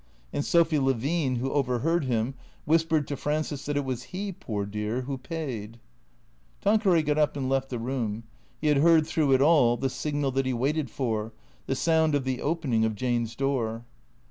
And 0.33 0.43
Sophy 0.43 0.79
Levine, 0.79 1.35
who 1.35 1.51
overheard 1.51 2.05
him, 2.05 2.33
whispered 2.65 3.07
to 3.07 3.15
Frances 3.15 3.65
that 3.67 3.77
it 3.77 3.85
was 3.85 4.01
he, 4.09 4.31
poor 4.31 4.65
dear, 4.65 5.01
who 5.01 5.15
paid. 5.19 5.79
Tanqueray 6.61 7.03
got 7.03 7.19
up 7.19 7.37
and 7.37 7.47
left 7.47 7.69
the 7.69 7.77
room. 7.77 8.23
He 8.59 8.69
had 8.69 8.77
heard 8.77 9.05
through 9.05 9.33
it 9.33 9.41
all 9.43 9.77
the 9.77 9.91
signal 9.91 10.31
that 10.31 10.47
he 10.47 10.53
waited 10.53 10.89
for, 10.89 11.33
the 11.67 11.75
sound 11.75 12.15
of 12.15 12.23
the 12.23 12.41
opening 12.41 12.83
of 12.83 12.95
Jane's 12.95 13.35
door. 13.35 13.85